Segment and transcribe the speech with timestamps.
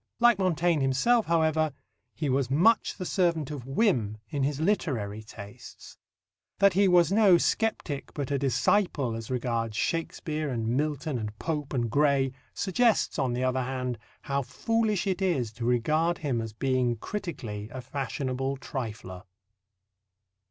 [0.19, 1.73] Like Montaigne himself, however,
[2.15, 5.95] he was much the servant of whim in his literary tastes.
[6.57, 11.71] That he was no sceptic but a disciple as regards Shakespeare and Milton and Pope
[11.71, 16.51] and Gray suggests, on the other hand, how foolish it is to regard him as
[16.51, 19.21] being critically a fashionable trifler.